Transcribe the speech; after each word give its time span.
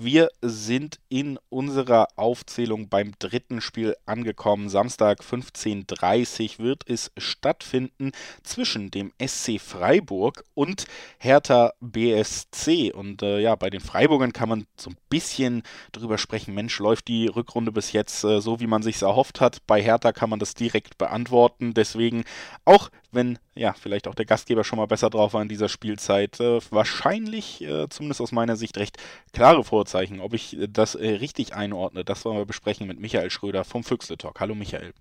Wir 0.00 0.30
sind 0.40 1.00
in 1.08 1.40
unserer 1.48 2.06
Aufzählung 2.14 2.88
beim 2.88 3.14
dritten 3.18 3.60
Spiel 3.60 3.96
angekommen. 4.06 4.68
Samstag 4.68 5.22
15.30 5.22 6.60
Uhr 6.60 6.64
wird 6.64 6.88
es 6.88 7.10
stattfinden 7.16 8.12
zwischen 8.44 8.92
dem 8.92 9.12
SC 9.20 9.60
Freiburg 9.60 10.44
und 10.54 10.86
Hertha 11.18 11.72
BSC. 11.80 12.92
Und 12.92 13.22
äh, 13.22 13.40
ja, 13.40 13.56
bei 13.56 13.70
den 13.70 13.80
Freiburgern 13.80 14.32
kann 14.32 14.48
man 14.48 14.66
so 14.76 14.90
ein 14.90 14.96
bisschen 15.10 15.64
drüber 15.90 16.16
sprechen. 16.16 16.54
Mensch, 16.54 16.78
läuft 16.78 17.08
die 17.08 17.26
Rückrunde 17.26 17.72
bis 17.72 17.90
jetzt 17.90 18.22
äh, 18.22 18.40
so, 18.40 18.60
wie 18.60 18.68
man 18.68 18.84
sich 18.84 19.02
erhofft 19.02 19.40
hat. 19.40 19.66
Bei 19.66 19.82
Hertha 19.82 20.12
kann 20.12 20.30
man 20.30 20.38
das 20.38 20.54
direkt 20.54 20.96
beantworten. 20.96 21.74
Deswegen, 21.74 22.22
auch 22.64 22.88
wenn 23.10 23.38
ja, 23.58 23.72
vielleicht 23.72 24.06
auch 24.06 24.14
der 24.14 24.24
Gastgeber 24.24 24.64
schon 24.64 24.78
mal 24.78 24.86
besser 24.86 25.10
drauf 25.10 25.34
war 25.34 25.42
in 25.42 25.48
dieser 25.48 25.68
Spielzeit, 25.68 26.38
äh, 26.40 26.60
wahrscheinlich, 26.70 27.60
äh, 27.62 27.88
zumindest 27.88 28.20
aus 28.20 28.32
meiner 28.32 28.56
Sicht, 28.56 28.78
recht 28.78 28.98
klare 29.32 29.64
Vorzeichen 29.64 30.20
ob 30.20 30.34
ich 30.34 30.56
das 30.68 30.94
äh, 30.94 31.08
richtig 31.08 31.54
einordne. 31.54 32.04
Das 32.04 32.24
wollen 32.24 32.38
wir 32.38 32.46
besprechen 32.46 32.86
mit 32.86 33.00
Michael 33.00 33.30
Schröder 33.30 33.64
vom 33.64 33.84
Füchsle 33.84 34.18
Talk. 34.18 34.40
Hallo 34.40 34.54
Michael. 34.54 34.92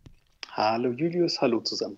Hallo 0.52 0.92
Julius, 0.92 1.42
hallo 1.42 1.60
zusammen. 1.62 1.98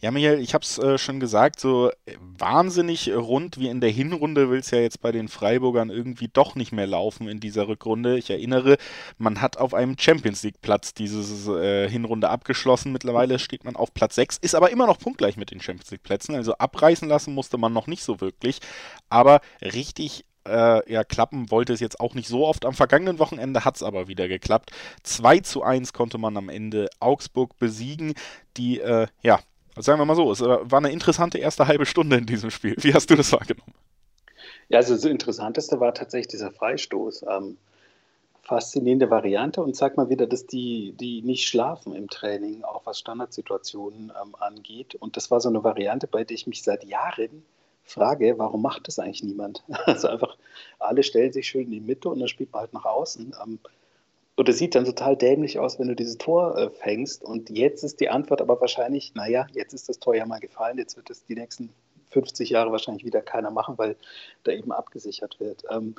Ja, 0.00 0.12
Michael, 0.12 0.38
ich 0.38 0.54
habe 0.54 0.62
es 0.62 0.78
äh, 0.78 0.96
schon 0.96 1.18
gesagt, 1.18 1.58
so 1.58 1.90
äh, 1.90 2.14
wahnsinnig 2.38 3.12
rund 3.12 3.58
wie 3.58 3.66
in 3.66 3.80
der 3.80 3.90
Hinrunde 3.90 4.48
will 4.48 4.60
es 4.60 4.70
ja 4.70 4.78
jetzt 4.78 5.00
bei 5.00 5.10
den 5.10 5.26
Freiburgern 5.26 5.90
irgendwie 5.90 6.28
doch 6.32 6.54
nicht 6.54 6.70
mehr 6.70 6.86
laufen 6.86 7.28
in 7.28 7.40
dieser 7.40 7.66
Rückrunde. 7.66 8.16
Ich 8.16 8.30
erinnere, 8.30 8.78
man 9.18 9.40
hat 9.40 9.56
auf 9.56 9.74
einem 9.74 9.98
Champions 9.98 10.44
League-Platz 10.44 10.94
diese 10.94 11.60
äh, 11.60 11.90
Hinrunde 11.90 12.30
abgeschlossen. 12.30 12.92
Mittlerweile 12.92 13.40
steht 13.40 13.64
man 13.64 13.74
auf 13.74 13.92
Platz 13.92 14.14
6, 14.14 14.38
ist 14.38 14.54
aber 14.54 14.70
immer 14.70 14.86
noch 14.86 15.00
punktgleich 15.00 15.36
mit 15.36 15.50
den 15.50 15.60
Champions 15.60 15.90
League-Plätzen. 15.90 16.36
Also 16.36 16.54
abreißen 16.54 17.08
lassen 17.08 17.34
musste 17.34 17.58
man 17.58 17.72
noch 17.72 17.88
nicht 17.88 18.04
so 18.04 18.20
wirklich. 18.20 18.60
Aber 19.10 19.40
richtig 19.62 20.24
äh, 20.48 20.92
ja, 20.92 21.04
klappen 21.04 21.50
wollte 21.50 21.72
es 21.72 21.80
jetzt 21.80 22.00
auch 22.00 22.14
nicht 22.14 22.28
so 22.28 22.46
oft. 22.46 22.64
Am 22.64 22.74
vergangenen 22.74 23.18
Wochenende 23.18 23.64
hat 23.64 23.76
es 23.76 23.82
aber 23.82 24.08
wieder 24.08 24.28
geklappt. 24.28 24.70
2 25.02 25.40
zu 25.40 25.62
1 25.62 25.92
konnte 25.92 26.18
man 26.18 26.36
am 26.36 26.48
Ende 26.48 26.88
Augsburg 27.00 27.58
besiegen, 27.58 28.14
die, 28.56 28.80
äh, 28.80 29.06
ja, 29.22 29.40
sagen 29.76 30.00
wir 30.00 30.04
mal 30.04 30.16
so, 30.16 30.30
es 30.32 30.40
äh, 30.40 30.46
war 30.46 30.78
eine 30.78 30.90
interessante 30.90 31.38
erste 31.38 31.66
halbe 31.66 31.86
Stunde 31.86 32.16
in 32.16 32.26
diesem 32.26 32.50
Spiel. 32.50 32.74
Wie 32.78 32.94
hast 32.94 33.10
du 33.10 33.14
das 33.14 33.32
wahrgenommen? 33.32 33.74
Ja, 34.68 34.78
also 34.78 34.94
das 34.94 35.04
Interessanteste 35.04 35.80
war 35.80 35.94
tatsächlich 35.94 36.28
dieser 36.28 36.50
Freistoß. 36.50 37.24
Ähm, 37.28 37.56
faszinierende 38.48 39.10
Variante 39.10 39.62
und 39.62 39.76
zeigt 39.76 39.98
mal 39.98 40.08
wieder, 40.08 40.26
dass 40.26 40.46
die, 40.46 40.94
die 40.98 41.20
nicht 41.20 41.46
schlafen 41.46 41.94
im 41.94 42.08
Training, 42.08 42.64
auch 42.64 42.86
was 42.86 42.98
Standardsituationen 42.98 44.10
ähm, 44.20 44.34
angeht. 44.40 44.94
Und 44.94 45.18
das 45.18 45.30
war 45.30 45.40
so 45.40 45.50
eine 45.50 45.62
Variante, 45.62 46.06
bei 46.06 46.24
der 46.24 46.34
ich 46.34 46.46
mich 46.46 46.62
seit 46.62 46.84
Jahren 46.84 47.44
Frage, 47.88 48.38
warum 48.38 48.62
macht 48.62 48.86
das 48.86 48.98
eigentlich 48.98 49.22
niemand? 49.22 49.64
Also 49.86 50.08
einfach, 50.08 50.36
alle 50.78 51.02
stellen 51.02 51.32
sich 51.32 51.48
schön 51.48 51.64
in 51.64 51.70
die 51.70 51.80
Mitte 51.80 52.08
und 52.08 52.20
dann 52.20 52.28
spielt 52.28 52.52
man 52.52 52.62
halt 52.62 52.74
nach 52.74 52.84
außen. 52.84 53.34
Ähm, 53.44 53.58
und 54.36 54.48
es 54.48 54.58
sieht 54.58 54.74
dann 54.74 54.84
total 54.84 55.16
dämlich 55.16 55.58
aus, 55.58 55.78
wenn 55.78 55.88
du 55.88 55.96
dieses 55.96 56.18
Tor 56.18 56.56
äh, 56.56 56.70
fängst. 56.70 57.24
Und 57.24 57.50
jetzt 57.50 57.82
ist 57.82 58.00
die 58.00 58.08
Antwort 58.08 58.40
aber 58.40 58.60
wahrscheinlich, 58.60 59.14
naja, 59.14 59.46
jetzt 59.52 59.72
ist 59.72 59.88
das 59.88 59.98
Tor 59.98 60.14
ja 60.14 60.26
mal 60.26 60.38
gefallen, 60.38 60.78
jetzt 60.78 60.96
wird 60.96 61.10
es 61.10 61.24
die 61.24 61.34
nächsten 61.34 61.70
50 62.10 62.50
Jahre 62.50 62.70
wahrscheinlich 62.70 63.04
wieder 63.04 63.20
keiner 63.20 63.50
machen, 63.50 63.78
weil 63.78 63.96
da 64.44 64.52
eben 64.52 64.70
abgesichert 64.70 65.40
wird. 65.40 65.64
Ähm, 65.70 65.96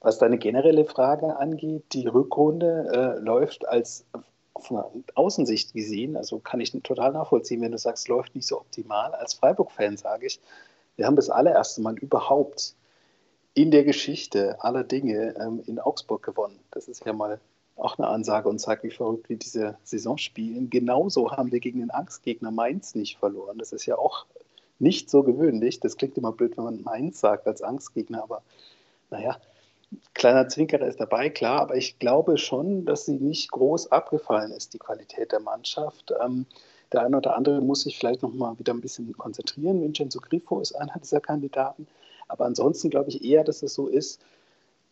was 0.00 0.18
deine 0.18 0.38
generelle 0.38 0.84
Frage 0.84 1.36
angeht, 1.36 1.84
die 1.92 2.06
Rückrunde 2.06 3.16
äh, 3.18 3.20
läuft 3.20 3.66
als 3.66 4.04
von 4.56 4.84
Außensicht 5.14 5.72
gesehen, 5.72 6.16
also 6.16 6.38
kann 6.38 6.60
ich 6.60 6.70
total 6.82 7.12
nachvollziehen, 7.12 7.60
wenn 7.60 7.72
du 7.72 7.78
sagst, 7.78 8.08
läuft 8.08 8.34
nicht 8.36 8.46
so 8.46 8.60
optimal. 8.60 9.12
Als 9.14 9.34
Freiburg-Fan 9.34 9.96
sage 9.96 10.26
ich, 10.26 10.40
wir 10.96 11.06
haben 11.06 11.16
das 11.16 11.30
allererste 11.30 11.80
Mal 11.82 11.98
überhaupt 11.98 12.74
in 13.54 13.70
der 13.70 13.84
Geschichte 13.84 14.62
aller 14.62 14.84
Dinge 14.84 15.34
ähm, 15.38 15.62
in 15.66 15.78
Augsburg 15.78 16.22
gewonnen. 16.22 16.58
Das 16.70 16.88
ist 16.88 17.04
ja 17.04 17.12
mal 17.12 17.40
auch 17.76 17.98
eine 17.98 18.08
Ansage 18.08 18.48
und 18.48 18.58
zeigt, 18.58 18.84
wie 18.84 18.90
verrückt 18.90 19.28
wir 19.28 19.36
diese 19.36 19.76
Saison 19.82 20.18
spielen. 20.18 20.70
Genauso 20.70 21.32
haben 21.32 21.50
wir 21.50 21.60
gegen 21.60 21.80
den 21.80 21.90
Angstgegner 21.90 22.50
Mainz 22.50 22.94
nicht 22.94 23.18
verloren. 23.18 23.58
Das 23.58 23.72
ist 23.72 23.86
ja 23.86 23.96
auch 23.96 24.26
nicht 24.78 25.10
so 25.10 25.22
gewöhnlich. 25.22 25.80
Das 25.80 25.96
klingt 25.96 26.16
immer 26.16 26.32
blöd, 26.32 26.56
wenn 26.56 26.64
man 26.64 26.82
Mainz 26.82 27.20
sagt 27.20 27.46
als 27.46 27.62
Angstgegner, 27.62 28.22
aber 28.22 28.42
naja, 29.10 29.38
kleiner 30.14 30.48
Zwinkerer 30.48 30.86
ist 30.86 31.00
dabei, 31.00 31.30
klar, 31.30 31.60
aber 31.60 31.76
ich 31.76 31.98
glaube 31.98 32.38
schon, 32.38 32.84
dass 32.84 33.06
sie 33.06 33.16
nicht 33.16 33.50
groß 33.50 33.92
abgefallen 33.92 34.52
ist, 34.52 34.74
die 34.74 34.78
Qualität 34.78 35.32
der 35.32 35.40
Mannschaft. 35.40 36.12
Ähm, 36.22 36.46
der 36.92 37.02
eine 37.02 37.16
oder 37.16 37.36
andere 37.36 37.60
muss 37.60 37.82
sich 37.82 37.98
vielleicht 37.98 38.22
noch 38.22 38.32
mal 38.32 38.58
wieder 38.58 38.72
ein 38.72 38.80
bisschen 38.80 39.12
konzentrieren. 39.16 39.82
Vincenzo 39.82 40.20
Grifo 40.20 40.60
ist 40.60 40.72
einer 40.72 40.94
dieser 41.02 41.20
Kandidaten. 41.20 41.86
Aber 42.28 42.44
ansonsten 42.44 42.90
glaube 42.90 43.10
ich 43.10 43.24
eher, 43.24 43.44
dass 43.44 43.62
es 43.62 43.74
so 43.74 43.88
ist, 43.88 44.20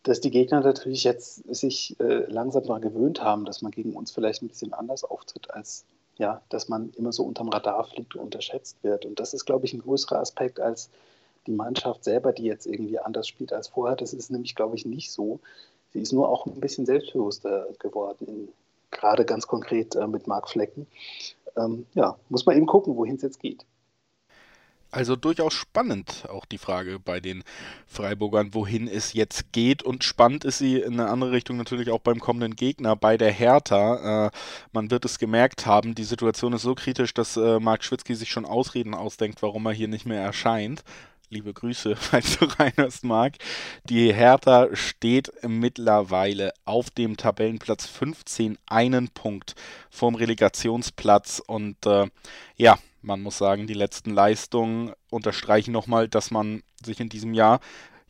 dass 0.03 0.19
die 0.19 0.31
Gegner 0.31 0.59
natürlich 0.59 1.03
jetzt 1.03 1.43
sich 1.55 1.97
äh, 1.99 2.25
langsam 2.29 2.63
daran 2.63 2.81
gewöhnt 2.81 3.23
haben, 3.23 3.45
dass 3.45 3.61
man 3.61 3.71
gegen 3.71 3.93
uns 3.93 4.11
vielleicht 4.11 4.41
ein 4.41 4.49
bisschen 4.49 4.73
anders 4.73 5.03
auftritt, 5.03 5.51
als 5.51 5.85
ja, 6.17 6.41
dass 6.49 6.69
man 6.69 6.91
immer 6.91 7.11
so 7.11 7.23
unterm 7.23 7.49
Radar 7.49 7.85
fliegt 7.85 8.15
und 8.15 8.21
unterschätzt 8.21 8.77
wird. 8.83 9.05
Und 9.05 9.19
das 9.19 9.33
ist, 9.33 9.45
glaube 9.45 9.65
ich, 9.65 9.73
ein 9.73 9.81
größerer 9.81 10.19
Aspekt 10.19 10.59
als 10.59 10.89
die 11.47 11.51
Mannschaft 11.51 12.03
selber, 12.03 12.33
die 12.33 12.43
jetzt 12.43 12.67
irgendwie 12.67 12.99
anders 12.99 13.27
spielt 13.27 13.51
als 13.51 13.69
vorher. 13.69 13.95
Das 13.95 14.13
ist 14.13 14.29
nämlich, 14.29 14.55
glaube 14.55 14.75
ich, 14.75 14.85
nicht 14.85 15.11
so. 15.11 15.39
Sie 15.91 15.99
ist 15.99 16.13
nur 16.13 16.29
auch 16.29 16.45
ein 16.45 16.59
bisschen 16.59 16.85
selbstbewusster 16.85 17.67
geworden, 17.79 18.27
in, 18.27 18.47
gerade 19.03 19.25
ganz 19.25 19.47
konkret 19.47 19.95
äh, 19.95 20.07
mit 20.07 20.27
Marc 20.27 20.49
Flecken 20.49 20.87
ähm, 21.57 21.85
ja, 21.93 22.15
muss 22.29 22.45
man 22.45 22.57
eben 22.57 22.65
gucken, 22.65 22.95
wohin 22.95 23.15
es 23.15 23.21
jetzt 23.21 23.39
geht. 23.39 23.65
Also 24.91 25.15
durchaus 25.15 25.53
spannend 25.53 26.27
auch 26.29 26.45
die 26.45 26.59
Frage 26.59 26.99
bei 26.99 27.19
den 27.19 27.43
Freiburgern, 27.87 28.53
wohin 28.53 28.87
es 28.87 29.13
jetzt 29.13 29.51
geht. 29.51 29.81
Und 29.81 30.03
spannend 30.03 30.45
ist 30.45 30.59
sie 30.59 30.79
in 30.79 30.93
eine 30.93 31.09
andere 31.09 31.31
Richtung 31.31 31.57
natürlich 31.57 31.89
auch 31.89 31.99
beim 31.99 32.19
kommenden 32.19 32.55
Gegner, 32.55 32.95
bei 32.95 33.17
der 33.17 33.31
Hertha. 33.31 34.27
Äh, 34.27 34.31
man 34.71 34.91
wird 34.91 35.03
es 35.05 35.17
gemerkt 35.17 35.65
haben, 35.65 35.95
die 35.95 36.03
Situation 36.03 36.53
ist 36.53 36.61
so 36.61 36.75
kritisch, 36.75 37.15
dass 37.15 37.37
äh, 37.37 37.59
Marc 37.59 37.83
Schwitzky 37.83 38.13
sich 38.13 38.29
schon 38.29 38.45
Ausreden 38.45 38.93
ausdenkt, 38.93 39.41
warum 39.41 39.65
er 39.65 39.73
hier 39.73 39.87
nicht 39.87 40.05
mehr 40.05 40.21
erscheint 40.21 40.83
liebe 41.33 41.53
Grüße, 41.53 41.95
falls 41.97 42.37
du 42.37 42.45
reinhörst, 42.45 43.03
Marc. 43.03 43.37
Die 43.85 44.13
Hertha 44.13 44.69
steht 44.73 45.31
mittlerweile 45.45 46.53
auf 46.63 46.89
dem 46.91 47.17
Tabellenplatz 47.17 47.87
15, 47.87 48.57
einen 48.67 49.09
Punkt 49.09 49.55
vom 49.89 50.15
Relegationsplatz. 50.15 51.41
Und 51.45 51.85
äh, 51.85 52.07
ja, 52.55 52.77
man 53.01 53.21
muss 53.21 53.37
sagen, 53.37 53.67
die 53.67 53.73
letzten 53.73 54.11
Leistungen 54.11 54.93
unterstreichen 55.09 55.71
nochmal, 55.71 56.07
dass 56.07 56.31
man 56.31 56.61
sich 56.83 56.99
in 56.99 57.09
diesem 57.09 57.33
Jahr 57.33 57.59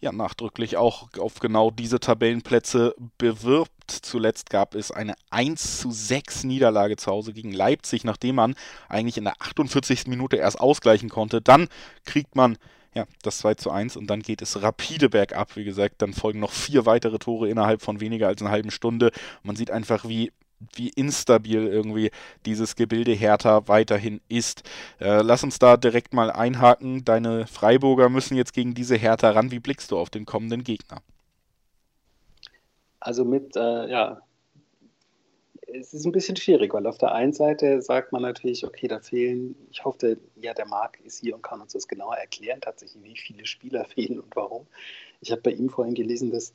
ja 0.01 0.11
nachdrücklich 0.11 0.75
auch 0.75 1.07
auf 1.17 1.39
genau 1.39 1.71
diese 1.71 2.01
Tabellenplätze 2.01 2.93
bewirbt. 3.17 3.71
Zuletzt 3.87 4.49
gab 4.49 4.75
es 4.75 4.91
eine 4.91 5.15
1 5.29 5.79
zu 5.79 5.91
6 5.91 6.43
Niederlage 6.43 6.97
zu 6.97 7.09
Hause 7.09 7.31
gegen 7.31 7.53
Leipzig, 7.53 8.03
nachdem 8.03 8.35
man 8.35 8.55
eigentlich 8.89 9.17
in 9.17 9.23
der 9.23 9.41
48. 9.41 10.07
Minute 10.07 10.35
erst 10.35 10.59
ausgleichen 10.59 11.07
konnte. 11.07 11.41
Dann 11.41 11.69
kriegt 12.03 12.35
man 12.35 12.57
ja, 12.93 13.05
das 13.23 13.39
2 13.39 13.55
zu 13.55 13.71
1 13.71 13.97
und 13.97 14.07
dann 14.07 14.21
geht 14.21 14.41
es 14.41 14.61
rapide 14.61 15.09
bergab. 15.09 15.55
Wie 15.55 15.63
gesagt, 15.63 16.01
dann 16.01 16.13
folgen 16.13 16.39
noch 16.39 16.51
vier 16.51 16.85
weitere 16.85 17.17
Tore 17.17 17.49
innerhalb 17.49 17.81
von 17.81 17.99
weniger 17.99 18.27
als 18.27 18.41
einer 18.41 18.51
halben 18.51 18.71
Stunde. 18.71 19.11
Man 19.43 19.55
sieht 19.55 19.71
einfach, 19.71 20.07
wie 20.07 20.31
wie 20.75 20.89
instabil 20.89 21.67
irgendwie 21.67 22.11
dieses 22.45 22.75
Gebilde 22.75 23.11
Hertha 23.11 23.67
weiterhin 23.67 24.21
ist. 24.29 24.63
Äh, 24.99 25.21
lass 25.21 25.43
uns 25.43 25.59
da 25.59 25.77
direkt 25.77 26.13
mal 26.13 26.31
einhaken. 26.31 27.03
Deine 27.03 27.47
Freiburger 27.47 28.09
müssen 28.09 28.37
jetzt 28.37 28.53
gegen 28.53 28.73
diese 28.73 28.95
Hertha 28.95 29.31
ran. 29.31 29.51
Wie 29.51 29.59
blickst 29.59 29.91
du 29.91 29.97
auf 29.97 30.09
den 30.09 30.25
kommenden 30.25 30.63
Gegner? 30.63 31.01
Also 32.99 33.25
mit, 33.25 33.55
äh, 33.57 33.89
ja, 33.89 34.21
es 35.73 35.93
ist 35.93 36.05
ein 36.05 36.11
bisschen 36.11 36.35
schwierig, 36.35 36.73
weil 36.73 36.87
auf 36.87 36.97
der 36.97 37.13
einen 37.13 37.33
Seite 37.33 37.81
sagt 37.81 38.11
man 38.11 38.21
natürlich, 38.21 38.65
okay, 38.65 38.87
da 38.87 38.99
fehlen, 38.99 39.55
ich 39.71 39.83
hoffe, 39.83 40.17
ja, 40.35 40.53
der 40.53 40.67
Marc 40.67 40.99
ist 41.01 41.19
hier 41.19 41.35
und 41.35 41.41
kann 41.41 41.61
uns 41.61 41.73
das 41.73 41.87
genauer 41.87 42.15
erklären, 42.15 42.61
tatsächlich, 42.61 43.03
wie 43.03 43.17
viele 43.17 43.45
Spieler 43.45 43.85
fehlen 43.95 44.19
und 44.19 44.35
warum. 44.35 44.67
Ich 45.21 45.31
habe 45.31 45.41
bei 45.41 45.51
ihm 45.51 45.69
vorhin 45.69 45.95
gelesen, 45.95 46.31
dass 46.31 46.53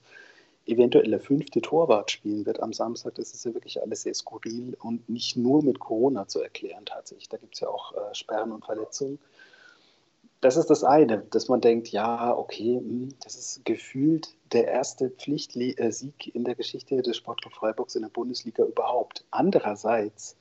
eventuell 0.67 1.11
der 1.11 1.20
fünfte 1.20 1.61
Torwart 1.61 2.11
spielen 2.11 2.44
wird 2.44 2.61
am 2.61 2.73
Samstag. 2.73 3.15
Das 3.15 3.32
ist 3.32 3.44
ja 3.44 3.55
wirklich 3.55 3.81
alles 3.81 4.03
sehr 4.03 4.15
skurril 4.15 4.76
und 4.81 5.09
nicht 5.09 5.37
nur 5.37 5.62
mit 5.62 5.79
Corona 5.79 6.29
zu 6.29 6.43
erklären 6.43 6.85
tatsächlich. 6.85 7.29
Da 7.29 7.38
gibt 7.38 7.55
es 7.55 7.61
ja 7.61 7.69
auch 7.69 7.94
äh, 7.94 8.14
Sperren 8.14 8.53
und 8.53 8.64
Verletzungen 8.64 9.19
das 10.40 10.56
ist 10.56 10.70
das 10.70 10.85
eine, 10.85 11.19
dass 11.31 11.49
man 11.49 11.61
denkt, 11.61 11.88
ja, 11.88 12.37
okay, 12.37 12.76
hm, 12.76 13.14
das 13.25 13.35
ist 13.35 13.64
gefühlt 13.64 14.35
der 14.52 14.69
erste 14.69 15.11
Pflichtsieg 15.11 15.79
äh, 15.79 16.31
in 16.32 16.44
der 16.44 16.55
Geschichte 16.55 17.02
des 17.02 17.17
Sportclub 17.17 17.55
Freiburgs 17.55 17.96
in 17.96 18.02
der 18.02 18.08
Bundesliga 18.08 18.64
überhaupt. 18.64 19.25
Andererseits, 19.31 20.37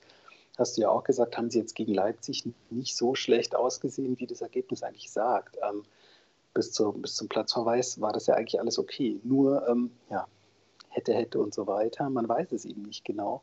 hast 0.58 0.78
du 0.78 0.82
ja 0.82 0.90
auch 0.90 1.04
gesagt, 1.04 1.38
haben 1.38 1.50
sie 1.50 1.60
jetzt 1.60 1.76
gegen 1.76 1.94
Leipzig 1.94 2.44
nicht 2.70 2.96
so 2.96 3.16
schlecht 3.16 3.56
ausgesehen, 3.56 4.20
wie 4.20 4.28
das 4.28 4.42
Ergebnis 4.42 4.84
eigentlich 4.84 5.12
sagt. 5.12 5.58
Ähm, 5.68 5.84
bis, 6.54 6.72
zu, 6.72 6.92
bis 6.94 7.16
zum 7.16 7.28
Platzverweis 7.28 8.00
war 8.00 8.14
das 8.14 8.28
ja 8.28 8.36
eigentlich 8.36 8.60
alles 8.60 8.78
okay. 8.78 9.20
Nur, 9.24 9.68
ähm, 9.68 9.92
ja, 10.10 10.28
hätte, 10.90 11.14
hätte 11.14 11.40
und 11.40 11.54
so 11.54 11.68
weiter. 11.68 12.10
Man 12.10 12.28
weiß 12.30 12.52
es 12.52 12.66
eben 12.66 12.84
nicht 12.84 13.04
genau. 13.04 13.42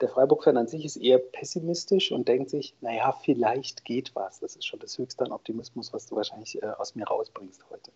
Der 0.00 0.08
Freiburg-Fan 0.10 0.56
an 0.56 0.68
sich 0.68 0.84
ist 0.84 0.96
eher 0.96 1.18
pessimistisch 1.18 2.12
und 2.12 2.28
denkt 2.28 2.50
sich, 2.50 2.74
naja, 2.80 3.12
vielleicht 3.12 3.84
geht 3.84 4.14
was. 4.14 4.40
Das 4.40 4.54
ist 4.54 4.66
schon 4.66 4.80
das 4.80 4.98
Höchste 4.98 5.24
an 5.24 5.32
Optimismus, 5.32 5.92
was 5.92 6.06
du 6.06 6.16
wahrscheinlich 6.16 6.62
äh, 6.62 6.66
aus 6.66 6.94
mir 6.94 7.06
rausbringst 7.06 7.64
heute. 7.70 7.90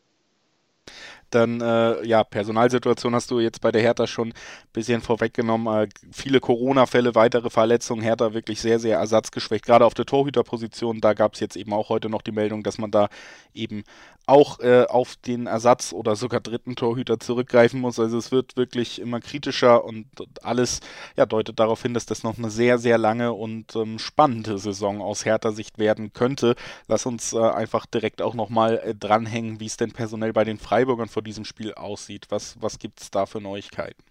Dann, 1.31 1.61
äh, 1.61 2.05
ja, 2.05 2.25
Personalsituation 2.25 3.14
hast 3.14 3.31
du 3.31 3.38
jetzt 3.38 3.61
bei 3.61 3.70
der 3.70 3.82
Hertha 3.82 4.06
schon 4.06 4.29
ein 4.31 4.35
bisschen 4.73 5.00
vorweggenommen. 5.00 5.85
Äh, 5.85 5.88
viele 6.11 6.41
Corona-Fälle, 6.41 7.14
weitere 7.14 7.50
Verletzungen. 7.50 8.02
Hertha 8.02 8.35
wirklich 8.35 8.61
sehr, 8.61 8.81
sehr 8.81 8.99
ersatzgeschwächt. 8.99 9.64
Gerade 9.64 9.85
auf 9.85 9.94
der 9.94 10.06
Torhüterposition, 10.06 11.00
da 11.00 11.12
gab 11.14 11.35
es 11.35 11.41
jetzt 11.41 11.56
eben 11.56 11.73
auch 11.73 11.88
heute 11.88 12.11
noch 12.11 12.23
die 12.23 12.32
Meldung, 12.32 12.64
dass 12.64 12.79
man 12.79 12.91
da 12.91 13.08
eben 13.55 13.85
auch 14.31 14.61
äh, 14.61 14.85
auf 14.88 15.17
den 15.17 15.47
Ersatz 15.47 15.93
oder 15.93 16.15
sogar 16.15 16.41
dritten 16.41 16.77
Torhüter 16.77 17.19
zurückgreifen 17.19 17.81
muss. 17.81 17.99
Also 17.99 18.17
es 18.17 18.31
wird 18.31 18.56
wirklich 18.56 19.00
immer 19.00 19.21
kritischer 19.21 19.85
und 19.85 20.06
alles 20.43 20.81
ja, 21.17 21.27
deutet 21.27 21.59
darauf 21.59 21.82
hin, 21.82 21.94
dass 21.94 22.06
das 22.06 22.23
noch 22.23 22.38
eine 22.38 22.49
sehr, 22.49 22.79
sehr 22.79 22.97
lange 22.97 23.32
und 23.32 23.75
ähm, 23.75 23.99
spannende 23.99 24.59
Saison 24.59 25.03
aus 25.03 25.25
Hertha 25.25 25.50
Sicht 25.50 25.79
werden 25.79 26.12
könnte. 26.12 26.55
Lass 26.87 27.06
uns 27.06 27.32
äh, 27.32 27.41
einfach 27.41 27.87
direkt 27.87 28.23
auch 28.23 28.35
nochmal 28.35 28.79
äh, 28.79 28.94
dranhängen, 28.94 29.59
wie 29.59 29.67
es 29.67 29.77
denn 29.77 29.91
personell 29.91 30.33
bei 30.33 30.44
den 30.44 30.59
Freiburgern 30.59 31.09
vor 31.09 31.23
diesem 31.23 31.44
Spiel 31.44 31.75
aussieht. 31.75 32.26
Was, 32.31 32.56
was 32.61 32.79
gibt 32.79 33.00
es 33.03 33.11
da 33.11 33.26
für 33.26 33.41
Neuigkeiten? 33.41 34.10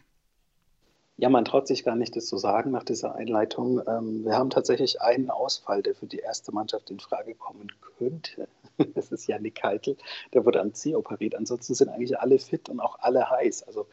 Ja, 1.22 1.28
man 1.28 1.44
traut 1.44 1.68
sich 1.68 1.84
gar 1.84 1.98
nicht, 1.98 2.16
das 2.16 2.28
zu 2.28 2.38
sagen 2.38 2.72
nach 2.72 2.86
dieser 2.86 3.14
Einleitung. 3.16 3.82
Ähm, 3.86 4.24
wir 4.24 4.38
haben 4.38 4.50
tatsächlich 4.50 5.02
einen 5.02 5.30
Ausfall, 5.30 5.84
der 5.84 5.94
für 5.94 6.06
die 6.06 6.20
erste 6.20 6.54
Mannschaft 6.54 6.90
in 6.92 7.00
Frage 7.00 7.36
kommen 7.36 7.68
könnte. 7.98 8.48
Das 8.96 9.12
ist 9.12 9.28
Janik 9.28 9.56
Keitel, 9.56 9.98
der 10.34 10.46
wurde 10.46 10.62
am 10.62 10.74
C 10.74 10.96
operiert. 10.96 11.36
Ansonsten 11.36 11.74
sind 11.76 11.90
eigentlich 11.90 12.18
alle 12.18 12.40
fit 12.40 12.70
und 12.70 12.80
auch 12.80 12.98
alle 13.00 13.30
heiß. 13.30 13.64
Also 13.64 13.88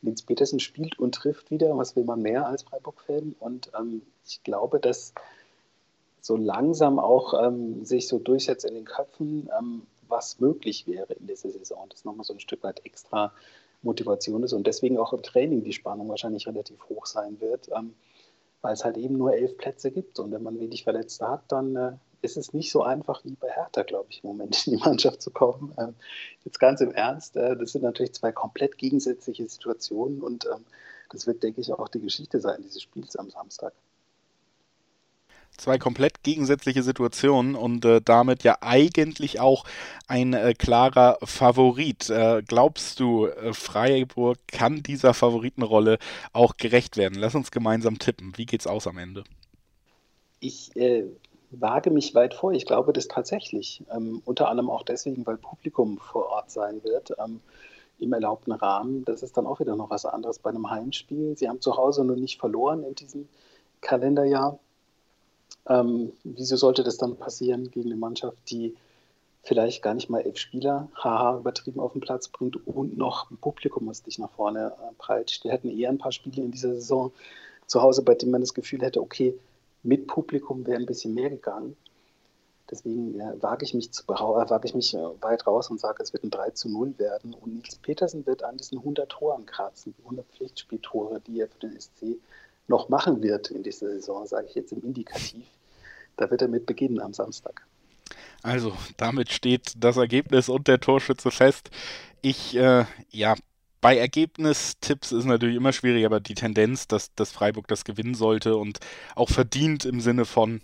Linz 0.00 0.22
Petersen 0.22 0.60
spielt 0.60 0.96
und 1.00 1.16
trifft 1.16 1.50
wieder. 1.50 1.76
Was 1.76 1.96
will 1.96 2.04
man 2.04 2.22
mehr 2.22 2.46
als 2.46 2.62
Freiburg-Fan? 2.62 3.34
Und 3.40 3.72
ähm, 3.76 4.02
ich 4.24 4.44
glaube, 4.44 4.78
dass 4.78 5.12
so 6.20 6.36
langsam 6.36 7.00
auch 7.00 7.34
ähm, 7.42 7.84
sich 7.84 8.06
so 8.06 8.20
durchsetzt 8.20 8.64
in 8.64 8.74
den 8.74 8.84
Köpfen, 8.84 9.50
ähm, 9.58 9.82
was 10.06 10.38
möglich 10.38 10.86
wäre 10.86 11.14
in 11.14 11.26
dieser 11.26 11.50
Saison. 11.50 11.86
Das 11.88 12.04
nochmal 12.04 12.24
so 12.24 12.34
ein 12.34 12.38
Stück 12.38 12.62
weit 12.62 12.86
extra 12.86 13.32
Motivation 13.82 14.42
ist 14.42 14.52
und 14.52 14.66
deswegen 14.66 14.98
auch 14.98 15.12
im 15.12 15.22
Training 15.22 15.62
die 15.64 15.72
Spannung 15.72 16.08
wahrscheinlich 16.08 16.46
relativ 16.46 16.88
hoch 16.88 17.06
sein 17.06 17.40
wird, 17.40 17.68
ähm, 17.76 17.94
weil 18.60 18.72
es 18.74 18.84
halt 18.84 18.96
eben 18.96 19.16
nur 19.16 19.34
elf 19.34 19.56
Plätze 19.56 19.90
gibt 19.90 20.18
und 20.18 20.32
wenn 20.32 20.42
man 20.42 20.58
wenig 20.58 20.84
Verletzte 20.84 21.28
hat, 21.28 21.42
dann 21.48 21.76
äh, 21.76 21.92
ist 22.22 22.36
es 22.36 22.52
nicht 22.52 22.72
so 22.72 22.82
einfach 22.82 23.24
wie 23.24 23.36
bei 23.36 23.48
Hertha, 23.48 23.82
glaube 23.82 24.06
ich, 24.10 24.24
im 24.24 24.30
Moment 24.30 24.66
in 24.66 24.76
die 24.76 24.84
Mannschaft 24.84 25.22
zu 25.22 25.30
kommen. 25.30 25.72
Ähm, 25.78 25.94
jetzt 26.44 26.58
ganz 26.58 26.80
im 26.80 26.92
Ernst, 26.92 27.36
äh, 27.36 27.56
das 27.56 27.72
sind 27.72 27.82
natürlich 27.82 28.14
zwei 28.14 28.32
komplett 28.32 28.78
gegensätzliche 28.78 29.48
Situationen 29.48 30.22
und 30.22 30.46
ähm, 30.46 30.64
das 31.10 31.26
wird, 31.26 31.42
denke 31.42 31.60
ich, 31.60 31.72
auch 31.72 31.88
die 31.88 32.00
Geschichte 32.00 32.40
sein 32.40 32.62
dieses 32.62 32.82
Spiels 32.82 33.16
am 33.16 33.30
Samstag 33.30 33.72
zwei 35.58 35.78
komplett 35.78 36.22
gegensätzliche 36.22 36.82
Situationen 36.82 37.54
und 37.54 37.84
äh, 37.84 38.00
damit 38.02 38.44
ja 38.44 38.58
eigentlich 38.60 39.40
auch 39.40 39.64
ein 40.06 40.32
äh, 40.32 40.54
klarer 40.54 41.18
Favorit. 41.22 42.08
Äh, 42.10 42.42
glaubst 42.46 43.00
du, 43.00 43.26
äh, 43.26 43.52
Freiburg 43.52 44.38
kann 44.46 44.82
dieser 44.82 45.14
Favoritenrolle 45.14 45.98
auch 46.32 46.56
gerecht 46.56 46.96
werden? 46.96 47.18
Lass 47.18 47.34
uns 47.34 47.50
gemeinsam 47.50 47.98
tippen. 47.98 48.32
Wie 48.36 48.46
geht's 48.46 48.66
aus 48.66 48.86
am 48.86 48.98
Ende? 48.98 49.24
Ich 50.40 50.74
äh, 50.76 51.04
wage 51.50 51.90
mich 51.90 52.14
weit 52.14 52.34
vor. 52.34 52.52
Ich 52.52 52.66
glaube 52.66 52.92
das 52.92 53.08
tatsächlich. 53.08 53.82
Ähm, 53.94 54.22
unter 54.24 54.48
anderem 54.48 54.70
auch 54.70 54.82
deswegen, 54.82 55.26
weil 55.26 55.36
Publikum 55.36 55.98
vor 55.98 56.28
Ort 56.28 56.50
sein 56.50 56.82
wird. 56.84 57.12
Ähm, 57.18 57.40
im 57.98 58.12
erlaubten 58.12 58.52
Rahmen. 58.52 59.04
Das 59.04 59.22
ist 59.22 59.36
dann 59.36 59.46
auch 59.46 59.60
wieder 59.60 59.76
noch 59.76 59.90
was 59.90 60.06
anderes 60.06 60.38
bei 60.38 60.50
einem 60.50 60.70
Heimspiel. 60.70 61.36
Sie 61.36 61.48
haben 61.48 61.60
zu 61.60 61.76
Hause 61.76 62.04
nur 62.04 62.16
nicht 62.16 62.38
verloren 62.38 62.84
in 62.84 62.94
diesem 62.94 63.28
Kalenderjahr. 63.80 64.58
Ähm, 65.68 66.12
wieso 66.24 66.56
sollte 66.56 66.82
das 66.82 66.96
dann 66.96 67.16
passieren 67.16 67.70
gegen 67.70 67.90
eine 67.90 68.00
Mannschaft, 68.00 68.38
die 68.50 68.74
vielleicht 69.42 69.82
gar 69.82 69.94
nicht 69.94 70.10
mal 70.10 70.20
elf 70.20 70.38
Spieler, 70.38 70.88
haha, 70.94 71.38
übertrieben 71.38 71.80
auf 71.80 71.92
den 71.92 72.00
Platz 72.00 72.28
bringt 72.28 72.66
und 72.66 72.96
noch 72.96 73.30
ein 73.30 73.36
Publikum, 73.36 73.86
was 73.86 74.02
dich 74.02 74.18
nach 74.18 74.30
vorne 74.30 74.72
äh, 74.72 74.94
peitscht? 74.98 75.44
Wir 75.44 75.52
hätten 75.52 75.70
eher 75.70 75.90
ein 75.90 75.98
paar 75.98 76.12
Spiele 76.12 76.42
in 76.42 76.50
dieser 76.50 76.74
Saison 76.74 77.12
zu 77.66 77.82
Hause, 77.82 78.02
bei 78.02 78.14
denen 78.14 78.32
man 78.32 78.40
das 78.40 78.54
Gefühl 78.54 78.82
hätte, 78.82 79.00
okay, 79.00 79.34
mit 79.82 80.06
Publikum 80.06 80.66
wäre 80.66 80.78
ein 80.78 80.86
bisschen 80.86 81.14
mehr 81.14 81.30
gegangen. 81.30 81.76
Deswegen 82.70 83.18
äh, 83.18 83.42
wage 83.42 83.64
ich 83.64 83.74
mich, 83.74 83.92
zu, 83.92 84.02
äh, 84.04 84.08
wage 84.08 84.68
ich 84.68 84.74
mich 84.74 84.94
weit 85.20 85.46
raus 85.46 85.70
und 85.70 85.80
sage, 85.80 86.02
es 86.02 86.12
wird 86.12 86.24
ein 86.24 86.30
3 86.30 86.50
zu 86.50 86.68
0 86.68 86.98
werden. 86.98 87.34
Und 87.34 87.54
Nils 87.54 87.76
Petersen 87.76 88.26
wird 88.26 88.42
an 88.42 88.56
diesen 88.56 88.78
100 88.78 89.08
Toren 89.08 89.46
kratzen, 89.46 89.94
die 89.98 90.02
100 90.02 90.26
Pflichtspieltore, 90.26 91.20
die 91.26 91.40
er 91.40 91.48
für 91.48 91.60
den 91.60 91.80
SC 91.80 92.18
noch 92.68 92.88
machen 92.88 93.22
wird 93.22 93.50
in 93.50 93.62
dieser 93.62 93.88
Saison, 93.88 94.26
sage 94.26 94.46
ich 94.48 94.54
jetzt 94.54 94.72
im 94.72 94.82
Indikativ. 94.82 95.44
Da 96.16 96.30
wird 96.30 96.42
er 96.42 96.48
mit 96.48 96.66
beginnen 96.66 97.00
am 97.00 97.14
Samstag. 97.14 97.66
Also, 98.42 98.72
damit 98.96 99.30
steht 99.32 99.72
das 99.76 99.96
Ergebnis 99.96 100.48
und 100.48 100.68
der 100.68 100.80
Torschütze 100.80 101.30
fest. 101.30 101.70
Ich, 102.22 102.56
äh, 102.56 102.84
ja, 103.10 103.34
bei 103.80 103.96
Ergebnistipps 103.96 105.12
ist 105.12 105.24
natürlich 105.24 105.56
immer 105.56 105.72
schwierig, 105.72 106.04
aber 106.04 106.20
die 106.20 106.34
Tendenz, 106.34 106.88
dass, 106.88 107.14
dass 107.14 107.32
Freiburg 107.32 107.68
das 107.68 107.84
gewinnen 107.84 108.14
sollte 108.14 108.56
und 108.56 108.80
auch 109.14 109.28
verdient 109.28 109.84
im 109.84 110.00
Sinne 110.00 110.24
von, 110.24 110.60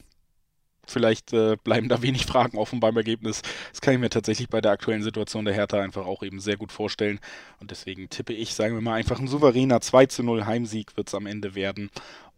vielleicht 0.91 1.33
äh, 1.33 1.57
bleiben 1.63 1.89
da 1.89 2.03
wenig 2.03 2.27
Fragen 2.27 2.59
offen 2.59 2.81
beim 2.81 2.97
Ergebnis. 2.97 3.43
Das 3.71 3.81
kann 3.81 3.95
ich 3.95 4.01
mir 4.01 4.11
tatsächlich 4.11 4.49
bei 4.49 4.61
der 4.61 4.73
aktuellen 4.73 5.03
Situation 5.03 5.45
der 5.45 5.55
Hertha 5.55 5.81
einfach 5.81 6.07
auch 6.07 6.23
eben 6.23 6.41
sehr 6.41 6.57
gut 6.57 6.73
vorstellen. 6.73 7.21
Und 7.61 7.71
deswegen 7.71 8.09
tippe 8.09 8.33
ich, 8.33 8.55
sagen 8.55 8.75
wir 8.75 8.83
mal, 8.83 8.95
einfach 8.95 9.21
ein 9.21 9.29
souveräner 9.29 9.81
2 9.81 10.07
zu 10.07 10.23
0 10.23 10.47
Heimsieg 10.47 10.97
wird 10.97 11.09
es 11.09 11.15
am 11.15 11.27
Ende 11.27 11.55
werden. 11.55 11.91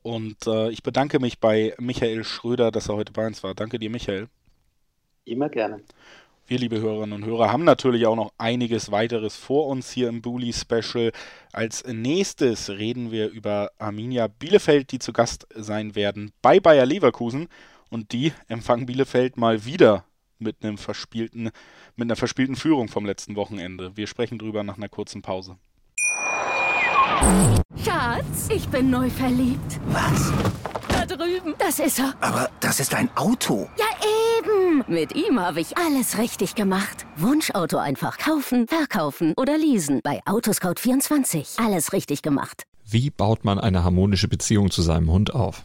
Und 0.03 0.47
äh, 0.47 0.71
ich 0.71 0.83
bedanke 0.83 1.19
mich 1.19 1.41
bei 1.41 1.75
Michael 1.79 2.23
Schröder, 2.23 2.71
dass 2.71 2.89
er 2.89 2.97
heute 2.97 3.13
bei 3.13 3.27
uns 3.27 3.43
war. 3.43 3.55
Danke 3.55 3.79
dir, 3.79 3.91
Michael. 3.91 4.29
Immer 5.25 5.49
gerne. 5.49 5.81
Wir, 6.49 6.61
liebe 6.61 6.81
Hörerinnen 6.81 7.13
und 7.13 7.25
Hörer, 7.29 7.51
haben 7.51 7.65
natürlich 7.65 8.07
auch 8.07 8.15
noch 8.15 8.33
einiges 8.39 8.93
weiteres 8.93 9.35
vor 9.35 9.67
uns 9.67 9.91
hier 9.91 10.09
im 10.09 10.23
Bully 10.23 10.53
Special. 10.53 11.11
Als 11.53 11.85
nächstes 11.85 12.71
reden 12.71 13.11
wir 13.11 13.31
über 13.31 13.73
Arminia 13.79 14.29
Bielefeld, 14.29 14.93
die 14.93 15.01
zu 15.01 15.13
Gast 15.13 15.49
sein 15.57 15.97
werden 15.97 16.31
bei 16.43 16.61
Bayer 16.61 16.87
Leverkusen. 16.87 17.49
Und 17.91 18.13
die 18.13 18.33
empfangen 18.49 18.87
Bielefeld 18.87 19.37
mal 19.37 19.65
wieder 19.65 20.05
mit 20.39 20.63
einem 20.63 20.79
verspielten, 20.79 21.51
mit 21.97 22.07
einer 22.07 22.17
verspielten 22.17 22.57
Führung 22.57 22.89
vom 22.89 23.07
letzten 23.07 23.37
Wochenende. 23.37 23.97
Wir 23.97 24.07
sprechen 24.07 24.39
drüber 24.39 24.63
nach 24.63 24.77
einer 24.77 24.89
kurzen 24.89 25.23
Pause. 25.23 25.57
Schatz, 27.83 28.49
ich 28.51 28.69
bin 28.69 28.91
neu 28.91 29.09
verliebt. 29.09 29.81
Was? 29.87 30.33
Da 30.89 31.07
drüben. 31.07 31.55
Das 31.59 31.79
ist 31.79 31.99
er. 31.99 32.15
Aber 32.21 32.51
das 32.61 32.81
ist 32.81 32.95
ein 32.95 33.09
Auto. 33.17 33.69
Ja, 33.79 33.87
eben. 34.39 34.85
Mit 34.87 35.15
ihm 35.15 35.41
habe 35.41 35.61
ich 35.61 35.77
alles 35.77 36.19
richtig 36.19 36.55
gemacht. 36.55 37.07
Wunschauto 37.17 37.79
einfach 37.79 38.19
kaufen, 38.19 38.67
verkaufen 38.69 39.33
oder 39.37 39.57
leasen. 39.57 40.01
Bei 40.03 40.21
Autoscout24. 40.25 41.65
Alles 41.65 41.93
richtig 41.93 42.23
gemacht. 42.23 42.65
Wie 42.85 43.11
baut 43.11 43.45
man 43.45 43.59
eine 43.59 43.83
harmonische 43.83 44.29
Beziehung 44.29 44.71
zu 44.71 44.83
seinem 44.83 45.11
Hund 45.11 45.35
auf? 45.35 45.65